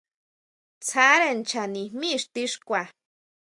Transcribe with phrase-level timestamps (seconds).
[0.83, 2.81] Tsáre ncha nijmí ixti xkua.